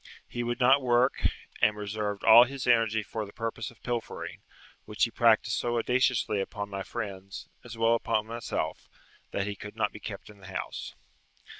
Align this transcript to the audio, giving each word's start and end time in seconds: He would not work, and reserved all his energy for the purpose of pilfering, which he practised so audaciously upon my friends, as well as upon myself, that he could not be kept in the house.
He 0.27 0.41
would 0.41 0.59
not 0.59 0.81
work, 0.81 1.21
and 1.61 1.77
reserved 1.77 2.23
all 2.23 2.45
his 2.45 2.65
energy 2.65 3.03
for 3.03 3.23
the 3.23 3.31
purpose 3.31 3.69
of 3.69 3.83
pilfering, 3.83 4.41
which 4.85 5.03
he 5.03 5.11
practised 5.11 5.57
so 5.57 5.77
audaciously 5.77 6.41
upon 6.41 6.71
my 6.71 6.81
friends, 6.81 7.49
as 7.63 7.77
well 7.77 7.93
as 7.93 7.97
upon 7.97 8.25
myself, 8.25 8.89
that 9.29 9.45
he 9.45 9.55
could 9.55 9.75
not 9.75 9.91
be 9.93 9.99
kept 9.99 10.31
in 10.31 10.39
the 10.39 10.47
house. 10.47 10.95